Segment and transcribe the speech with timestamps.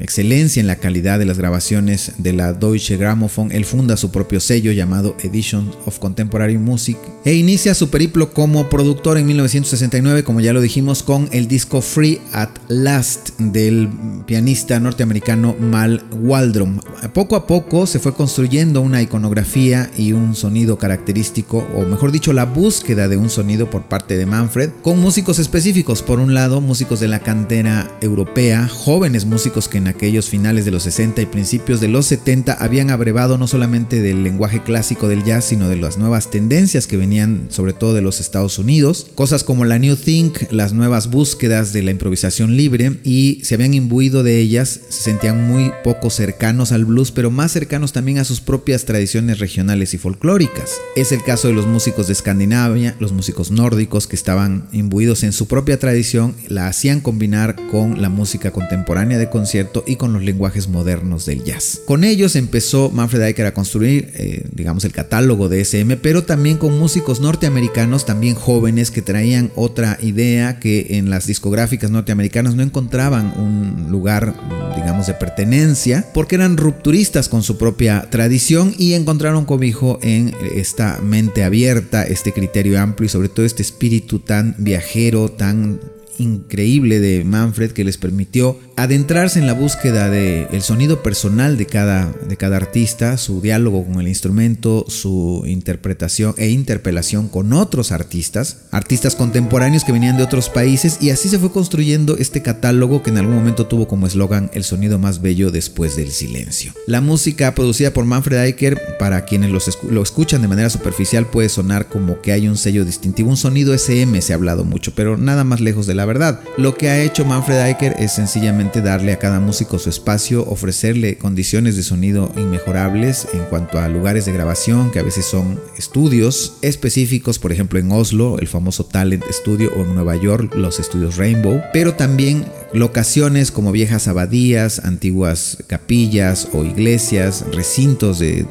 [0.00, 4.40] excelencia en la calidad de las grabaciones de la Deutsche Grammophon, él funda su propio
[4.40, 10.40] sello llamado Edition of Contemporary Music e inicia su periplo como productor en 1969, como
[10.40, 13.88] ya lo dijimos, con el disco Free at Last del
[14.26, 16.80] pianista norteamericano Mal Waldron.
[17.12, 22.32] Poco a poco se fue construyendo una iconografía y un sonido característico, o mejor dicho,
[22.32, 26.02] la búsqueda de un sonido por parte de Manfred, con músicos específicos.
[26.02, 30.70] Por un lado, músicos de la cantera europea, jóvenes músicos que en aquellos finales de
[30.70, 35.24] los 60 y principios de los 70 habían abrevado no solamente del lenguaje clásico del
[35.24, 39.44] jazz, sino de las nuevas tendencias que venían sobre todo de los Estados Unidos, cosas
[39.44, 44.22] como la New Think, las nuevas búsquedas de la improvisación libre y se habían imbuido
[44.22, 48.40] de ellas, se sentían muy poco cercanos al blues, pero más cercanos también a sus
[48.40, 50.72] propias tradiciones regionales y folclóricas.
[50.96, 55.32] Es el caso de los músicos de Escandinavia, los músicos nórdicos que estaban imbuidos en
[55.32, 60.22] su propia tradición, la hacían combinar con la música contemporánea de concierto y con los
[60.22, 61.80] lenguajes modernos del jazz.
[61.86, 66.58] Con ellos empezó Manfred Eicher a construir, eh, digamos, el catálogo de SM, pero también
[66.58, 72.62] con músicos norteamericanos, también jóvenes, que traían otra idea que en las discográficas norteamericanas no
[72.62, 74.34] encontraban un lugar,
[74.76, 81.00] digamos, de pertenencia, porque eran rupturistas con su propia tradición y encontraron cobijo en esta
[81.02, 85.80] mente abierta, este criterio amplio y sobre todo este espíritu tan viajero, tan
[86.18, 91.66] increíble de Manfred que les permitió adentrarse en la búsqueda del el sonido personal de
[91.66, 97.92] cada, de cada artista, su diálogo con el instrumento, su interpretación e interpelación con otros
[97.92, 103.02] artistas, artistas contemporáneos que venían de otros países y así se fue construyendo este catálogo
[103.02, 106.72] que en algún momento tuvo como eslogan el sonido más bello después del silencio.
[106.86, 111.86] La música producida por Manfred Eicher, para quienes lo escuchan de manera superficial, puede sonar
[111.86, 115.44] como que hay un sello distintivo, un sonido SM se ha hablado mucho, pero nada
[115.44, 116.40] más lejos de la verdad.
[116.56, 121.16] Lo que ha hecho Manfred Eicher es sencillamente darle a cada músico su espacio, ofrecerle
[121.18, 126.56] condiciones de sonido inmejorables en cuanto a lugares de grabación, que a veces son estudios
[126.62, 131.16] específicos, por ejemplo en Oslo, el famoso Talent Studio, o en Nueva York, los estudios
[131.16, 138.46] Rainbow, pero también locaciones como viejas abadías, antiguas capillas o iglesias, recintos de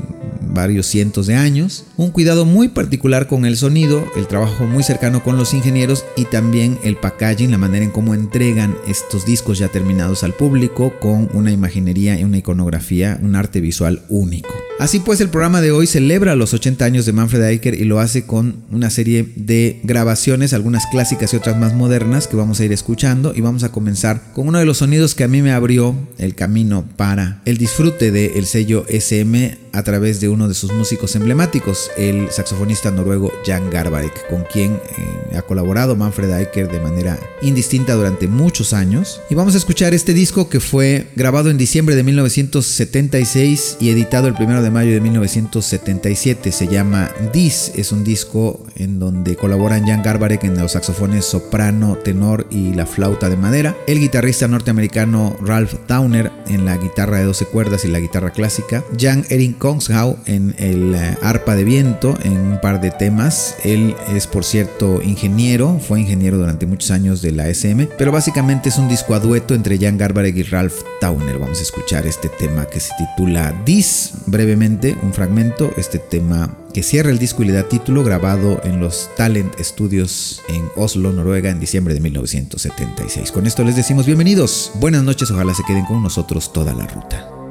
[0.53, 5.23] varios cientos de años, un cuidado muy particular con el sonido, el trabajo muy cercano
[5.23, 9.67] con los ingenieros y también el packaging, la manera en cómo entregan estos discos ya
[9.67, 14.53] terminados al público con una imaginería y una iconografía, un arte visual único.
[14.79, 17.99] Así pues, el programa de hoy celebra los 80 años de Manfred Eicher y lo
[17.99, 22.65] hace con una serie de grabaciones, algunas clásicas y otras más modernas que vamos a
[22.65, 25.53] ir escuchando y vamos a comenzar con uno de los sonidos que a mí me
[25.53, 30.71] abrió el camino para el disfrute del sello SM a través de uno de sus
[30.71, 36.79] músicos emblemáticos, el saxofonista noruego Jan Garbarek, con quien eh, ha colaborado Manfred Eicher de
[36.79, 39.19] manera indistinta durante muchos años.
[39.31, 44.27] Y vamos a escuchar este disco que fue grabado en diciembre de 1976 y editado
[44.27, 46.51] el 1 de mayo de 1977.
[46.51, 51.97] Se llama This, es un disco en donde colaboran Jan Garbarek en los saxofones soprano,
[51.97, 57.25] tenor y la flauta de madera, el guitarrista norteamericano Ralph Towner en la guitarra de
[57.25, 62.17] 12 cuerdas y la guitarra clásica, Jan Erin Kongshaw en el eh, arpa de viento
[62.23, 63.55] en un par de temas.
[63.63, 68.69] Él es, por cierto, ingeniero, fue ingeniero durante muchos años de la SM, pero básicamente
[68.69, 71.37] es un disco a dueto entre Jan Garbarek y Ralph Towner.
[71.37, 74.13] Vamos a escuchar este tema que se titula This,
[74.55, 79.09] un fragmento, este tema que cierra el disco y le da título, grabado en los
[79.17, 83.31] Talent Studios en Oslo, Noruega, en diciembre de 1976.
[83.31, 87.42] Con esto les decimos bienvenidos, buenas noches, ojalá se queden con nosotros toda la ruta.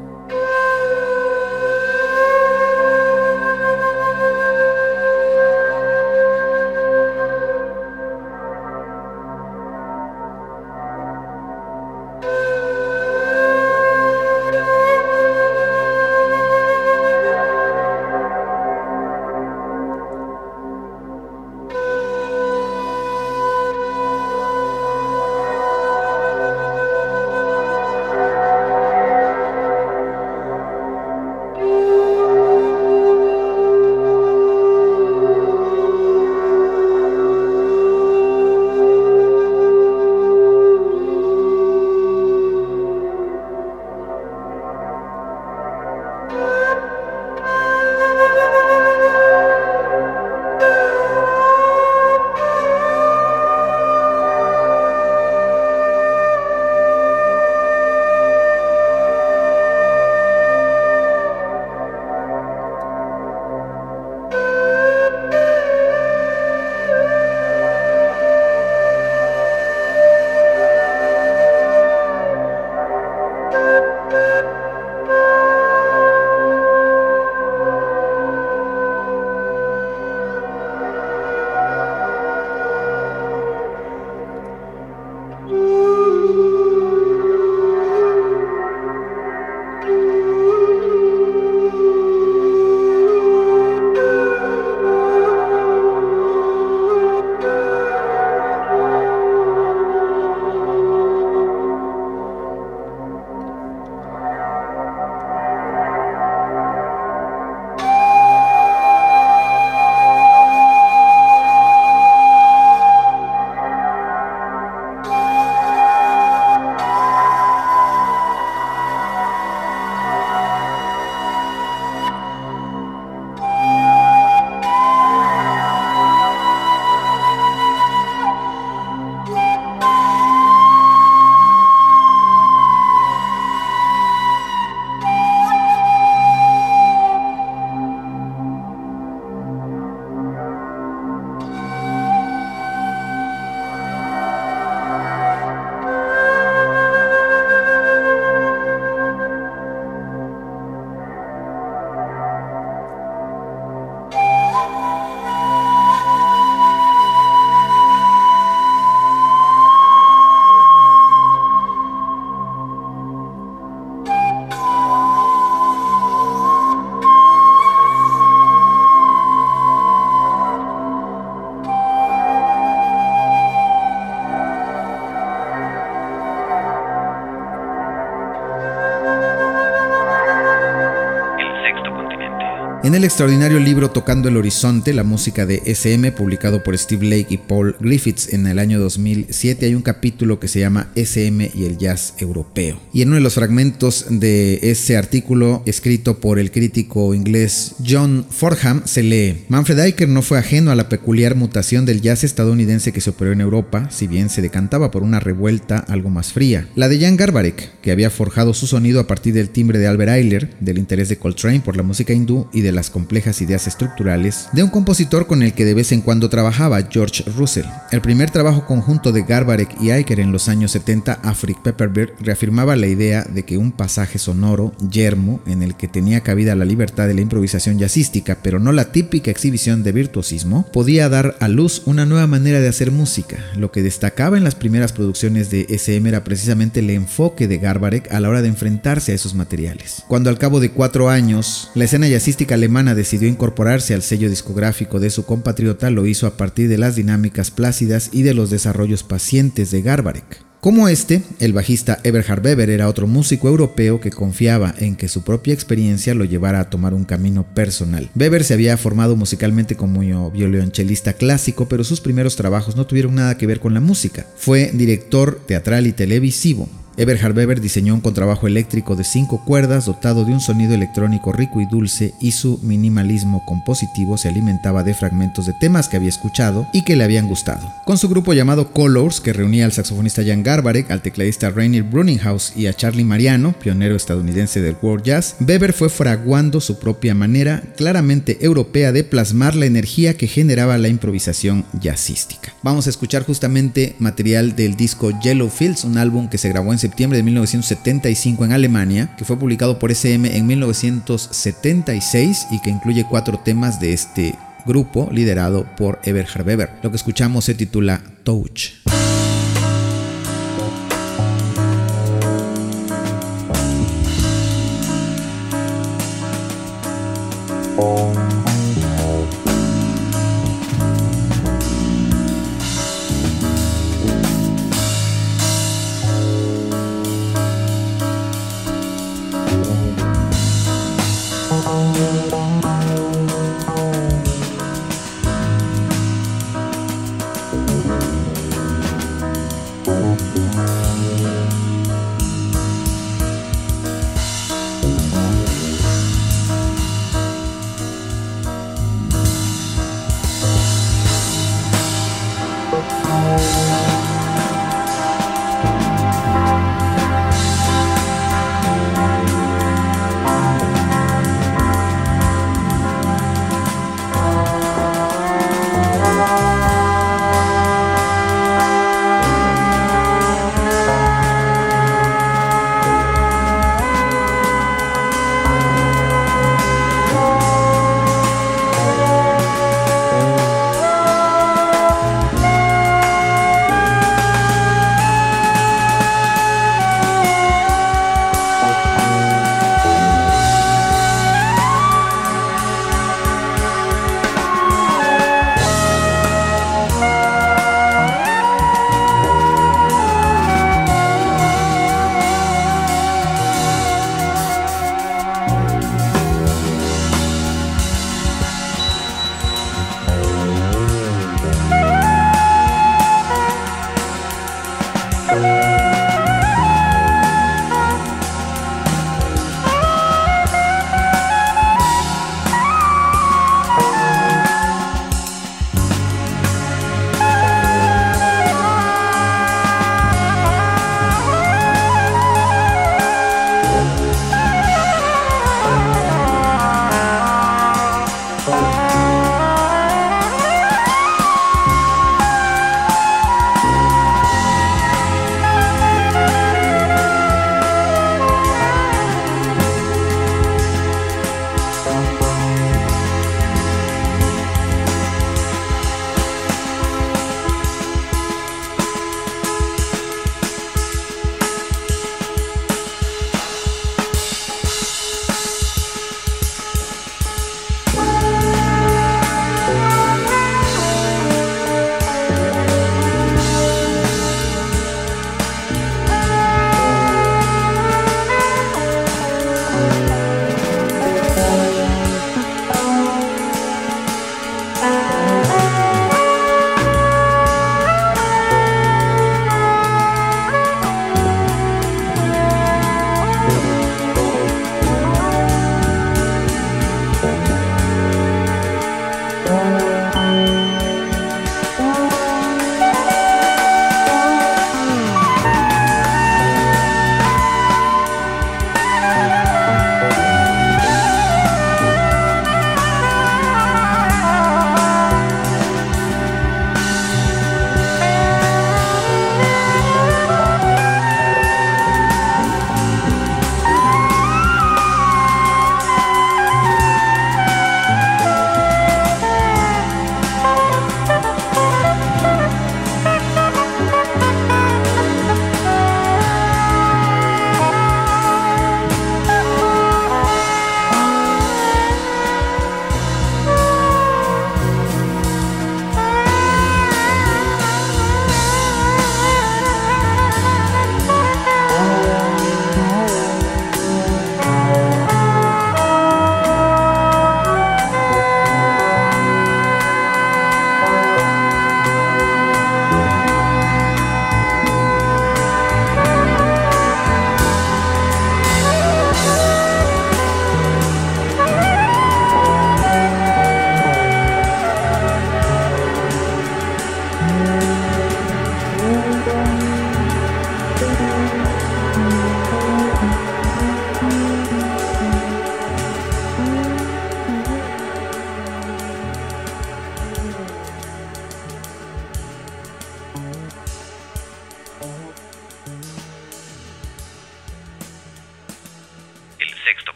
[182.85, 187.27] En el extraordinario libro Tocando el Horizonte, la música de SM, publicado por Steve Lake
[187.29, 191.65] y Paul Griffiths en el año 2007, hay un capítulo que se llama SM y
[191.65, 192.81] el jazz europeo.
[192.93, 198.27] Y en uno de los fragmentos de ese artículo, escrito por el crítico inglés John
[198.29, 202.91] Fordham, se lee: Manfred Eicher no fue ajeno a la peculiar mutación del jazz estadounidense
[202.91, 206.67] que se operó en Europa, si bien se decantaba por una revuelta algo más fría.
[206.75, 210.11] La de Jan Garbarek, que había forjado su sonido a partir del timbre de Albert
[210.11, 214.49] Ayler, del interés de Coltrane por la música hindú y de las complejas ideas estructurales
[214.53, 217.67] de un compositor con el que de vez en cuando trabajaba, George Russell.
[217.91, 222.77] El primer trabajo conjunto de Garbarek y Eicher en los años 70, Afric Pepperberg, reafirmaba
[222.77, 227.07] la idea de que un pasaje sonoro, yermo, en el que tenía cabida la libertad
[227.07, 231.83] de la improvisación jazzística, pero no la típica exhibición de virtuosismo, podía dar a luz
[231.87, 233.39] una nueva manera de hacer música.
[233.57, 238.13] Lo que destacaba en las primeras producciones de SM era precisamente el enfoque de Garbarek
[238.13, 240.05] a la hora de enfrentarse a esos materiales.
[240.09, 245.01] Cuando al cabo de cuatro años, la escena jazzística alemana decidió incorporarse al sello discográfico
[245.01, 249.03] de su compatriota, lo hizo a partir de las dinámicas plácidas y de los desarrollos
[249.03, 250.45] pacientes de Garbarek.
[250.61, 255.25] Como este, el bajista Eberhard Weber era otro músico europeo que confiaba en que su
[255.25, 258.09] propia experiencia lo llevara a tomar un camino personal.
[258.15, 263.37] Weber se había formado musicalmente como violonchelista clásico, pero sus primeros trabajos no tuvieron nada
[263.37, 264.25] que ver con la música.
[264.37, 266.69] Fue director teatral y televisivo,
[267.03, 271.61] Eberhard Weber diseñó un contrabajo eléctrico de cinco cuerdas dotado de un sonido electrónico rico
[271.61, 276.69] y dulce y su minimalismo compositivo se alimentaba de fragmentos de temas que había escuchado
[276.73, 277.75] y que le habían gustado.
[277.85, 282.53] Con su grupo llamado Colors, que reunía al saxofonista Jan Garbarek, al tecladista Rainier Bruninghaus
[282.55, 287.65] y a Charlie Mariano, pionero estadounidense del world jazz, Weber fue fraguando su propia manera
[287.77, 292.55] claramente europea de plasmar la energía que generaba la improvisación jazzística.
[292.63, 296.79] Vamos a escuchar justamente material del disco Yellow Fields, un álbum que se grabó en
[296.79, 302.69] septiembre septiembre de 1975 en Alemania, que fue publicado por SM en 1976 y que
[302.69, 304.35] incluye cuatro temas de este
[304.67, 306.69] grupo liderado por Eberhard Weber.
[306.83, 308.73] Lo que escuchamos se titula Touch.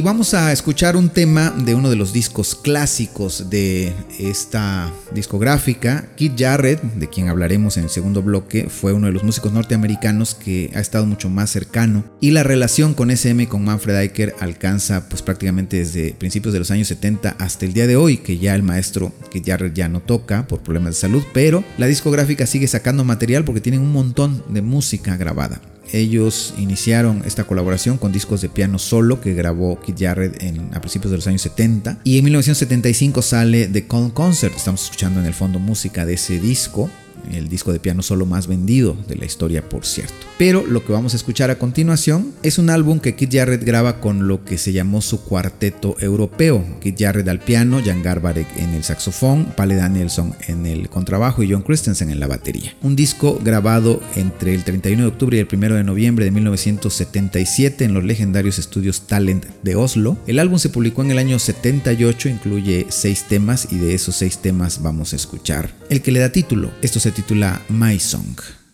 [0.00, 6.08] Vamos a escuchar un tema de uno de los discos clásicos de esta discográfica.
[6.16, 10.34] Keith Jarrett, de quien hablaremos en el segundo bloque, fue uno de los músicos norteamericanos
[10.34, 15.08] que ha estado mucho más cercano y la relación con SM con Manfred Eicher alcanza
[15.08, 18.54] pues prácticamente desde principios de los años 70 hasta el día de hoy, que ya
[18.54, 22.66] el maestro Keith Jarrett ya no toca por problemas de salud, pero la discográfica sigue
[22.66, 25.60] sacando material porque tienen un montón de música grabada.
[25.92, 30.80] Ellos iniciaron esta colaboración con discos de piano solo que grabó Kid Jarrett en, a
[30.80, 34.54] principios de los años 70 y en 1975 sale The Call Concert.
[34.56, 36.90] Estamos escuchando en el fondo música de ese disco
[37.32, 40.14] el disco de piano solo más vendido de la historia, por cierto.
[40.38, 44.00] Pero lo que vamos a escuchar a continuación es un álbum que Kit Jarrett graba
[44.00, 46.64] con lo que se llamó su cuarteto europeo.
[46.80, 51.52] Kit Jarrett al piano, Jan Garbarek en el saxofón, Pale Danielson en el contrabajo y
[51.52, 52.74] John Christensen en la batería.
[52.82, 57.84] Un disco grabado entre el 31 de octubre y el 1 de noviembre de 1977
[57.84, 60.18] en los legendarios estudios Talent de Oslo.
[60.26, 64.38] El álbum se publicó en el año 78, incluye seis temas y de esos seis
[64.38, 66.70] temas vamos a escuchar el que le da título.
[67.06, 68.65] Se titula My Song.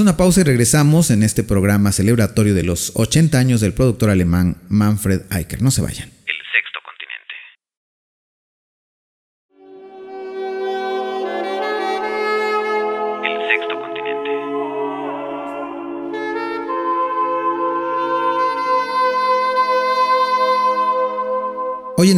[0.00, 4.08] Hacemos una pausa y regresamos en este programa celebratorio de los 80 años del productor
[4.08, 5.60] alemán Manfred Eicher.
[5.60, 6.10] No se vayan.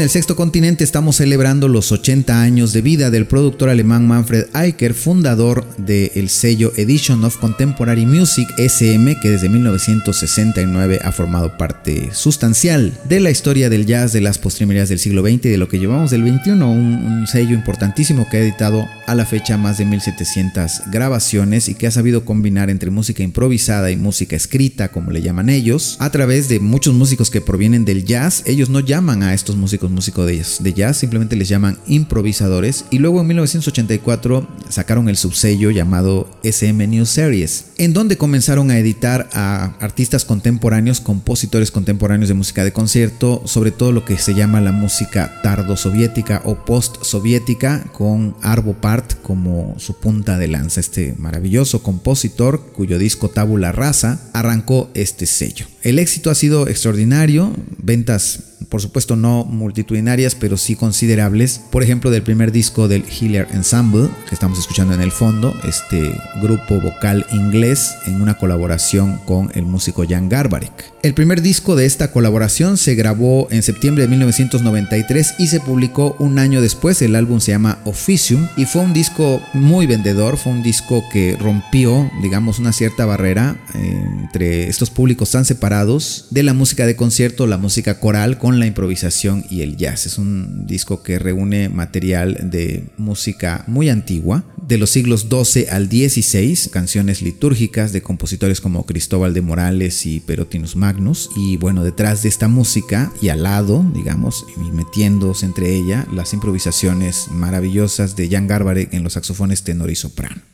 [0.03, 4.95] El sexto continente estamos celebrando los 80 años de vida del productor alemán Manfred Eicher,
[4.95, 12.99] fundador del sello Edition of Contemporary Music SM, que desde 1969 ha formado parte sustancial
[13.09, 15.79] de la historia del jazz de las postrimerías del siglo XX y de lo que
[15.79, 19.85] llevamos del XXI, un, un sello importantísimo que ha editado a la fecha más de
[19.85, 25.23] 1700 grabaciones y que ha sabido combinar entre música improvisada y música escrita, como le
[25.23, 28.43] llaman ellos, a través de muchos músicos que provienen del jazz.
[28.47, 32.87] Ellos no llaman a estos músicos músicos, de, de jazz, simplemente les llaman improvisadores.
[32.91, 38.79] Y luego en 1984 sacaron el subsello llamado SM New Series, en donde comenzaron a
[38.79, 44.35] editar a artistas contemporáneos, compositores contemporáneos de música de concierto, sobre todo lo que se
[44.35, 50.49] llama la música tardo soviética o post soviética, con Arvo Part como su punta de
[50.49, 50.81] lanza.
[50.81, 55.67] Este maravilloso compositor, cuyo disco Tabula Rasa arrancó este sello.
[55.83, 57.53] El éxito ha sido extraordinario,
[57.83, 61.61] ventas por supuesto no multitudinarias, pero sí considerables.
[61.70, 66.14] Por ejemplo, del primer disco del Hillier Ensemble, que estamos escuchando en el fondo, este
[66.40, 70.92] grupo vocal inglés en una colaboración con el músico Jan Garbarek.
[71.03, 76.14] El primer disco de esta colaboración se grabó en septiembre de 1993 y se publicó
[76.18, 77.03] un año después.
[77.03, 81.37] El álbum se llama Officium y fue un disco muy vendedor, fue un disco que
[81.40, 86.96] rompió, digamos, una cierta barrera eh, entre estos públicos tan separados de la música de
[86.96, 90.07] concierto, la música coral con la improvisación y el jazz.
[90.07, 95.88] Es un disco que reúne material de música muy antigua, de los siglos XII al
[95.88, 101.31] XVI, canciones litúrgicas de compositores como Cristóbal de Morales y Perotinus Magnus.
[101.37, 106.33] Y bueno, detrás de esta música y al lado, digamos, y metiéndose entre ella, las
[106.33, 110.52] improvisaciones maravillosas de Jan Garbarek en los saxofones tenor y soprano.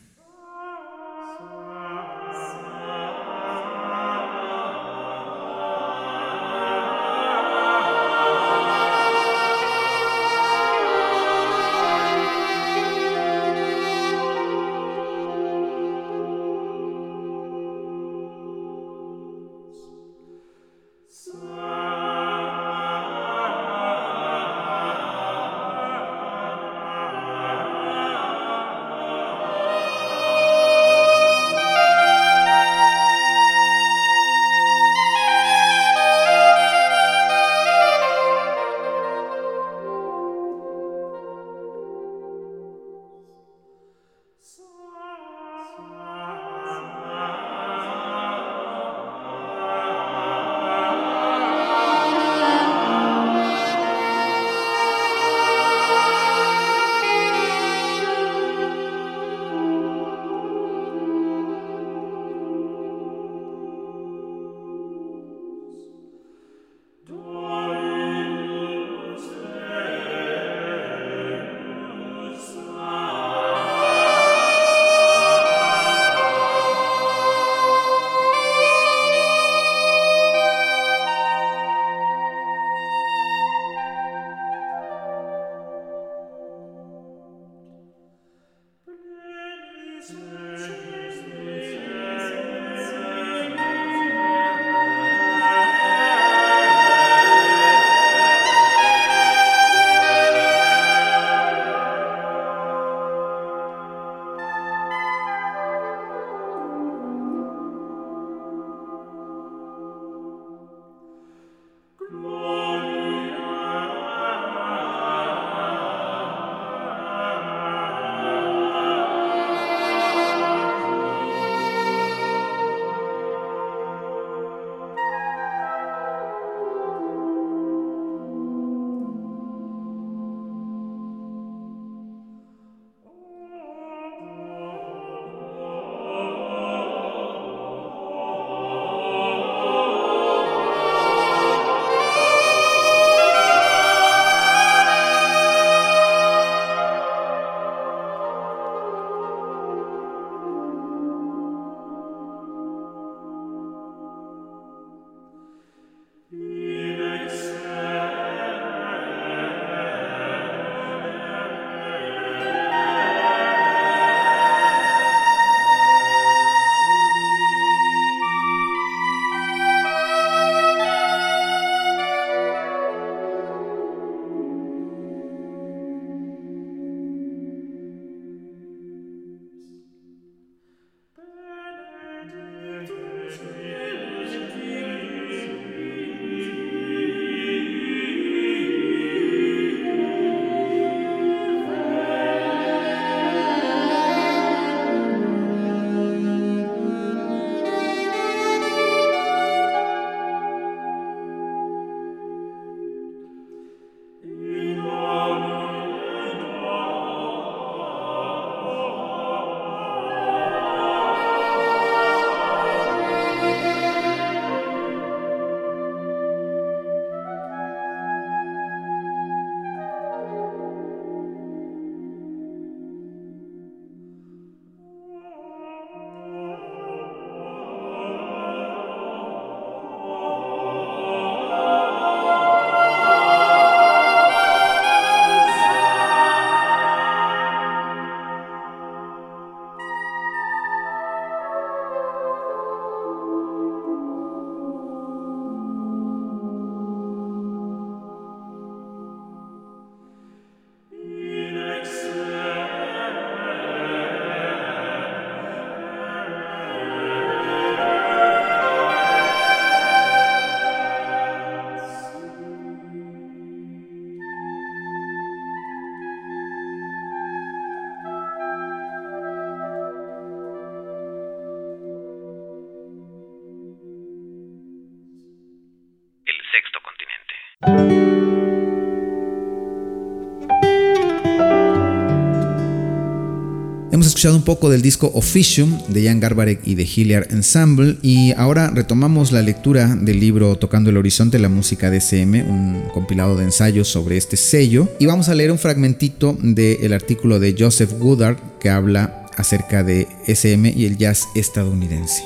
[284.19, 288.69] Escuchado un poco del disco Officium de Jan Garbarek y de Hilliard Ensemble y ahora
[288.69, 293.45] retomamos la lectura del libro Tocando el Horizonte, la música de SM, un compilado de
[293.45, 298.39] ensayos sobre este sello y vamos a leer un fragmentito del artículo de Joseph Goodard
[298.59, 302.25] que habla acerca de SM y el jazz estadounidense.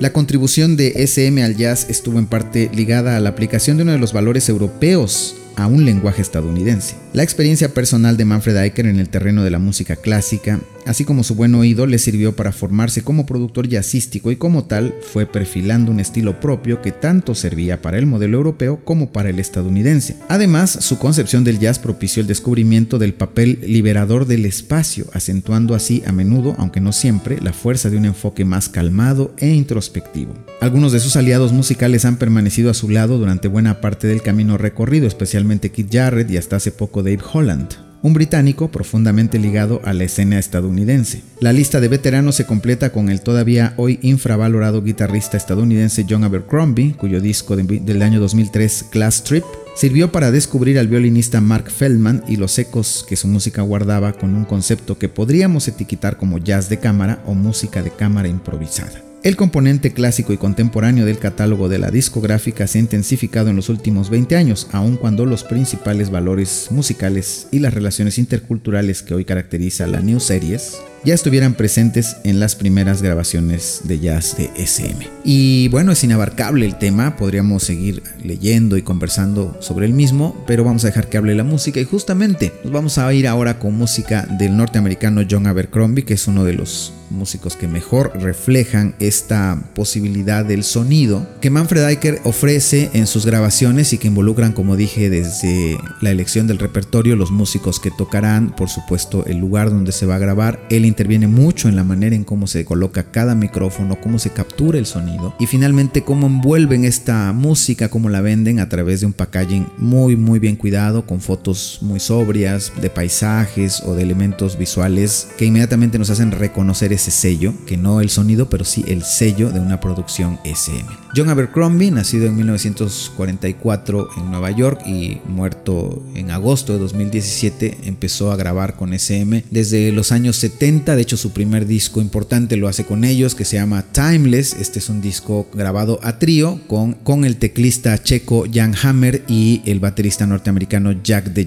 [0.00, 3.92] La contribución de SM al jazz estuvo en parte ligada a la aplicación de uno
[3.92, 6.96] de los valores europeos a un lenguaje estadounidense.
[7.16, 11.24] La experiencia personal de Manfred Eicher en el terreno de la música clásica, así como
[11.24, 15.90] su buen oído, le sirvió para formarse como productor jazzístico y como tal fue perfilando
[15.90, 20.18] un estilo propio que tanto servía para el modelo europeo como para el estadounidense.
[20.28, 26.02] Además, su concepción del jazz propició el descubrimiento del papel liberador del espacio, acentuando así
[26.06, 30.34] a menudo, aunque no siempre, la fuerza de un enfoque más calmado e introspectivo.
[30.60, 34.58] Algunos de sus aliados musicales han permanecido a su lado durante buena parte del camino
[34.58, 37.68] recorrido, especialmente Keith Jarrett y hasta hace poco Dave Holland,
[38.02, 41.22] un británico profundamente ligado a la escena estadounidense.
[41.38, 46.94] La lista de veteranos se completa con el todavía hoy infravalorado guitarrista estadounidense John Abercrombie,
[46.96, 49.44] cuyo disco del año 2003, Class Trip,
[49.76, 54.34] sirvió para descubrir al violinista Mark Feldman y los ecos que su música guardaba con
[54.34, 59.05] un concepto que podríamos etiquetar como jazz de cámara o música de cámara improvisada.
[59.26, 63.68] El componente clásico y contemporáneo del catálogo de la discográfica se ha intensificado en los
[63.68, 69.24] últimos 20 años, aun cuando los principales valores musicales y las relaciones interculturales que hoy
[69.24, 75.08] caracteriza la New Series ya estuvieran presentes en las primeras grabaciones de jazz de SM.
[75.24, 80.62] Y bueno, es inabarcable el tema, podríamos seguir leyendo y conversando sobre el mismo, pero
[80.62, 83.74] vamos a dejar que hable la música y justamente nos vamos a ir ahora con
[83.74, 89.62] música del norteamericano John Abercrombie, que es uno de los músicos que mejor reflejan esta
[89.74, 95.10] posibilidad del sonido que Manfred Eicher ofrece en sus grabaciones y que involucran, como dije,
[95.10, 100.06] desde la elección del repertorio, los músicos que tocarán, por supuesto, el lugar donde se
[100.06, 104.00] va a grabar, el interviene mucho en la manera en cómo se coloca cada micrófono,
[104.00, 108.68] cómo se captura el sonido y finalmente cómo envuelven esta música, cómo la venden a
[108.68, 113.94] través de un packaging muy muy bien cuidado con fotos muy sobrias de paisajes o
[113.94, 118.64] de elementos visuales que inmediatamente nos hacen reconocer ese sello, que no el sonido, pero
[118.64, 120.84] sí el sello de una producción SM.
[121.14, 128.32] John Abercrombie, nacido en 1944 en Nueva York y muerto en agosto de 2017, empezó
[128.32, 132.68] a grabar con SM desde los años 70 de hecho su primer disco importante lo
[132.68, 134.54] hace con ellos, que se llama Timeless.
[134.54, 139.62] Este es un disco grabado a trío con, con el teclista checo Jan Hammer y
[139.64, 141.46] el baterista norteamericano Jack de.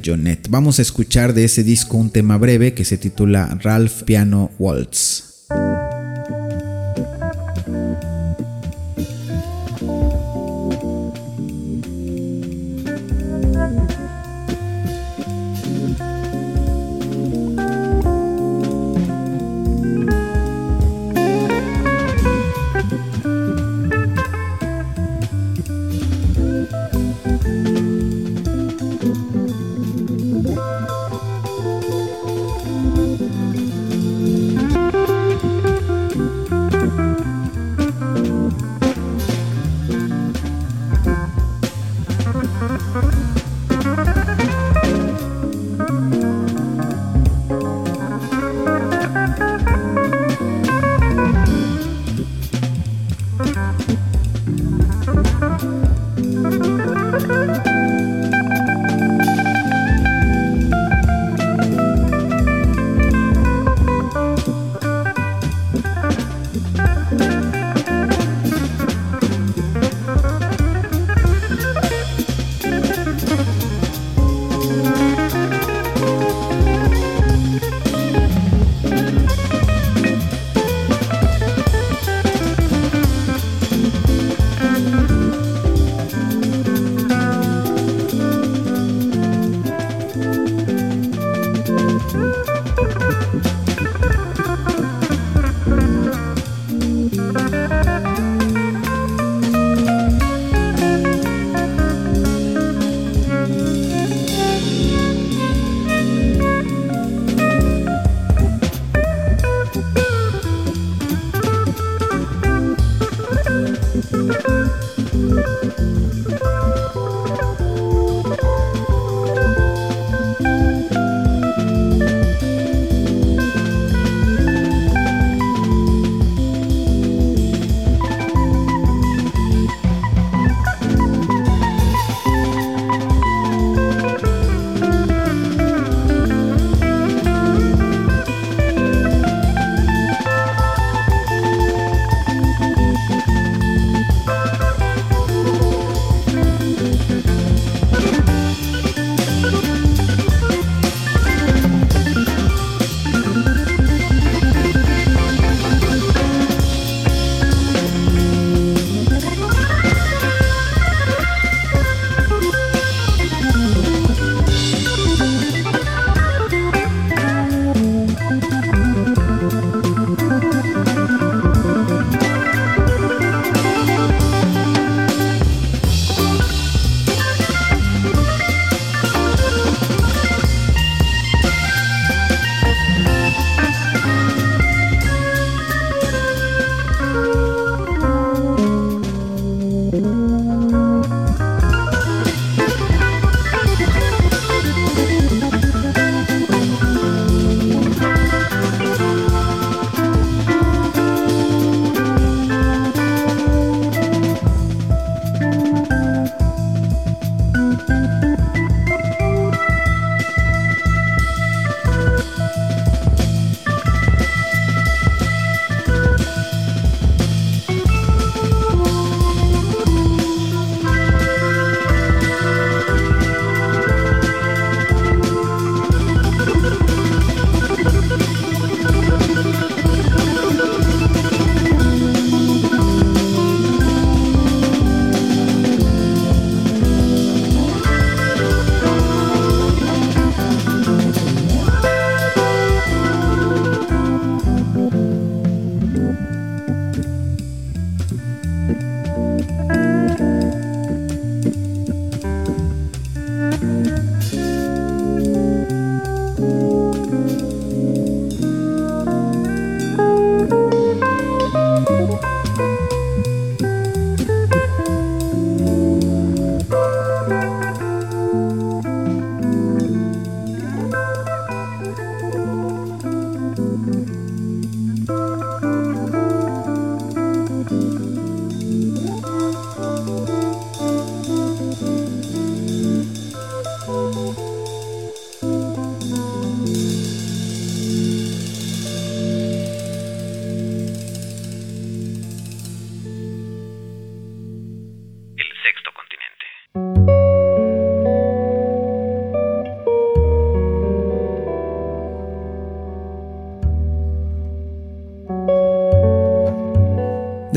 [0.50, 5.39] Vamos a escuchar de ese disco un tema breve que se titula Ralph Piano Waltz.
[5.50, 5.89] thank you.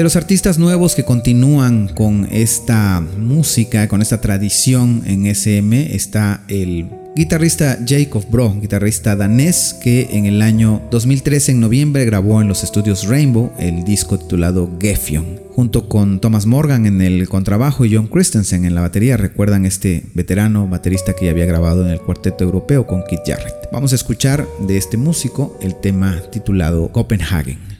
[0.02, 6.42] De los artistas nuevos que continúan con esta música, con esta tradición en SM, está
[6.48, 12.48] el guitarrista Jacob Bro, guitarrista danés que en el año 2013 en noviembre grabó en
[12.48, 15.38] los estudios Rainbow el disco titulado Gefion.
[15.52, 20.02] Junto con Thomas Morgan en el contrabajo y John Christensen en la batería, recuerdan este
[20.14, 23.70] veterano baterista que ya había grabado en el cuarteto europeo con Keith Jarrett.
[23.70, 27.71] Vamos a escuchar de este músico el tema titulado Copenhagen.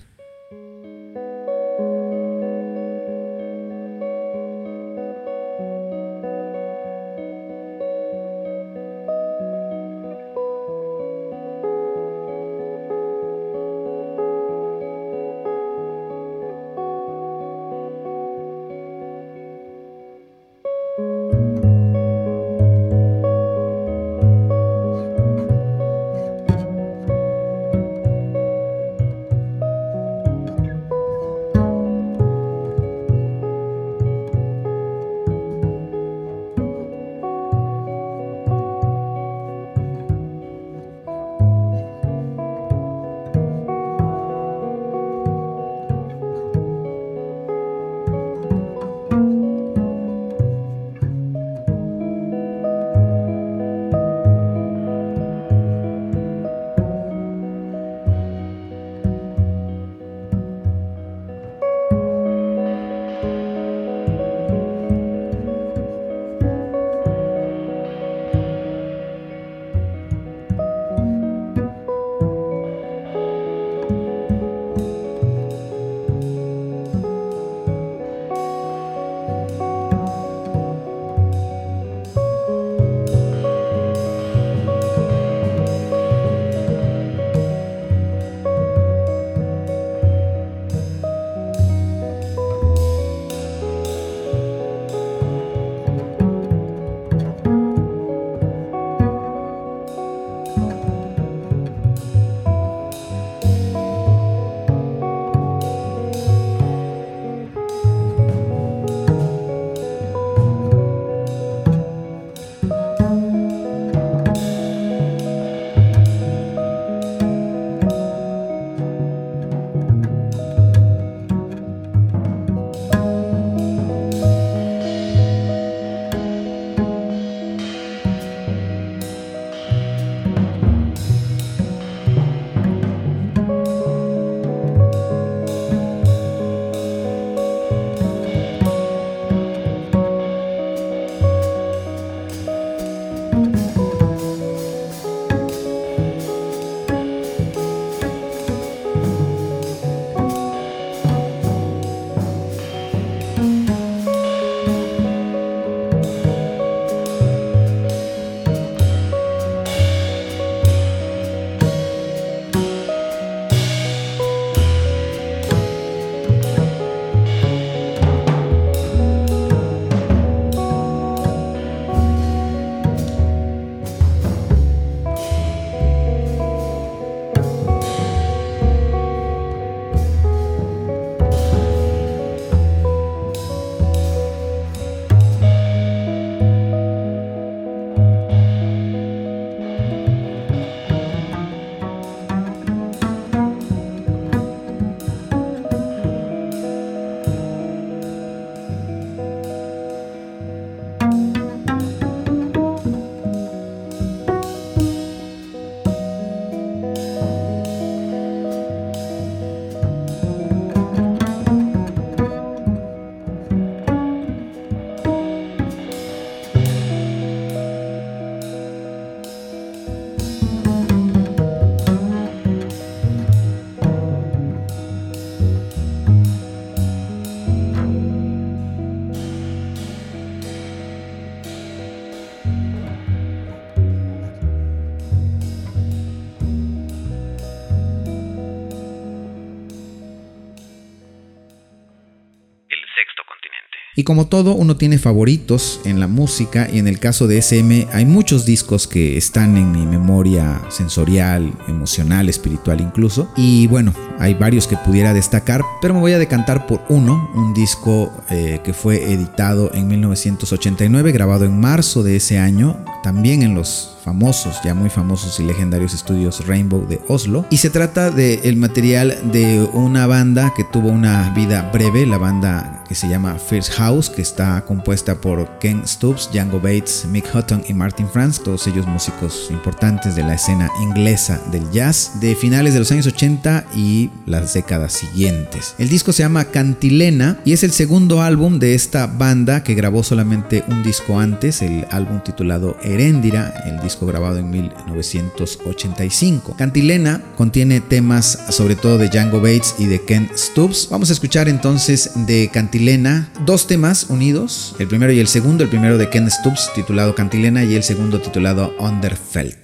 [244.03, 247.87] Y como todo, uno tiene favoritos en la música y en el caso de SM
[247.93, 253.29] hay muchos discos que están en mi memoria sensorial, emocional, espiritual incluso.
[253.37, 257.55] Y bueno, hay varios que pudiera destacar, pero me voy a decantar por uno, un
[257.55, 263.55] disco eh, que fue editado en 1989, grabado en marzo de ese año también en
[263.55, 267.47] los famosos, ya muy famosos y legendarios estudios Rainbow de Oslo.
[267.51, 272.83] Y se trata del material de una banda que tuvo una vida breve, la banda
[272.89, 277.65] que se llama First House, que está compuesta por Ken Stubbs, Django Bates, Mick Hutton
[277.69, 282.75] y Martin Franz, todos ellos músicos importantes de la escena inglesa del jazz de finales
[282.75, 285.75] de los años 80 y las décadas siguientes.
[285.79, 290.03] El disco se llama Cantilena y es el segundo álbum de esta banda que grabó
[290.03, 296.57] solamente un disco antes, el álbum titulado Heréndira, el disco grabado en 1985.
[296.57, 300.89] Cantilena contiene temas sobre todo de Django Bates y de Ken Stubbs.
[300.91, 305.71] Vamos a escuchar entonces de Cantilena dos temas unidos, el primero y el segundo, el
[305.71, 309.62] primero de Ken Stubbs titulado Cantilena y el segundo titulado Underfelt.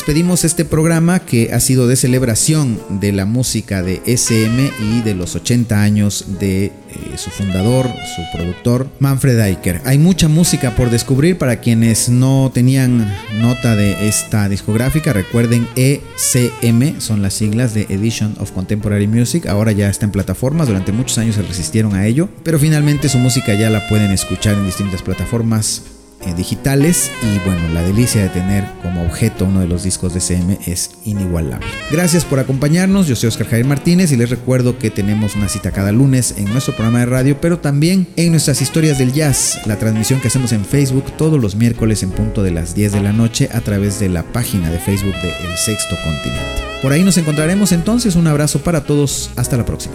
[0.00, 5.14] Despedimos este programa que ha sido de celebración de la música de SM y de
[5.14, 6.72] los 80 años de eh,
[7.16, 7.86] su fundador,
[8.16, 9.82] su productor, Manfred Eicher.
[9.84, 15.12] Hay mucha música por descubrir para quienes no tenían nota de esta discográfica.
[15.12, 19.44] Recuerden ECM, son las siglas de Edition of Contemporary Music.
[19.48, 23.18] Ahora ya está en plataformas, durante muchos años se resistieron a ello, pero finalmente su
[23.18, 28.28] música ya la pueden escuchar en distintas plataformas eh, digitales y bueno, la delicia de
[28.28, 31.66] tener como objeto uno de los discos de CM es inigualable.
[31.90, 35.70] Gracias por acompañarnos, yo soy Oscar Javier Martínez y les recuerdo que tenemos una cita
[35.70, 39.76] cada lunes en nuestro programa de radio, pero también en nuestras historias del jazz, la
[39.76, 43.12] transmisión que hacemos en Facebook todos los miércoles en punto de las 10 de la
[43.12, 46.62] noche a través de la página de Facebook de El Sexto Continente.
[46.82, 49.94] Por ahí nos encontraremos entonces, un abrazo para todos, hasta la próxima.